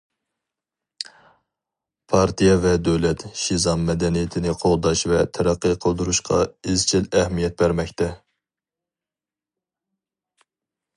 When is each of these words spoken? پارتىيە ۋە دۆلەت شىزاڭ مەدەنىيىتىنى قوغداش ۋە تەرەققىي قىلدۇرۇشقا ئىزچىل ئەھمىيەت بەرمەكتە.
پارتىيە 2.13 2.55
ۋە 2.63 2.71
دۆلەت 2.87 3.25
شىزاڭ 3.41 3.85
مەدەنىيىتىنى 3.91 4.55
قوغداش 4.63 5.05
ۋە 5.13 5.21
تەرەققىي 5.39 5.77
قىلدۇرۇشقا 5.87 6.41
ئىزچىل 6.73 7.09
ئەھمىيەت 7.21 7.61
بەرمەكتە. 7.63 8.13